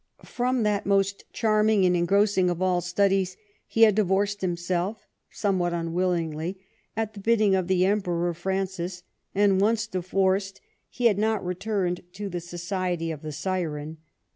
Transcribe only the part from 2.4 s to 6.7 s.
of all studies he had divorced himself, some what unwillingly,